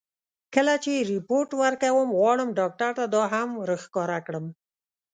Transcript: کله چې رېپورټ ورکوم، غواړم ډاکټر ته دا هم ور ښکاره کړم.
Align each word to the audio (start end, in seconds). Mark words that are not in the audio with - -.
کله 0.55 0.73
چې 0.83 1.07
رېپورټ 1.11 1.49
ورکوم، 1.63 2.07
غواړم 2.19 2.49
ډاکټر 2.59 2.91
ته 2.97 3.03
دا 3.13 3.23
هم 3.33 3.49
ور 3.59 3.71
ښکاره 3.83 4.19
کړم. 4.25 4.45